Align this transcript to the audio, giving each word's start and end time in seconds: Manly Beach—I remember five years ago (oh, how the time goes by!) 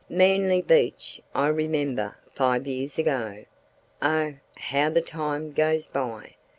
Manly 0.09 0.63
Beach—I 0.63 1.49
remember 1.49 2.17
five 2.33 2.65
years 2.65 2.97
ago 2.97 3.45
(oh, 4.01 4.33
how 4.57 4.89
the 4.89 5.01
time 5.03 5.51
goes 5.51 5.85
by!) 5.85 6.33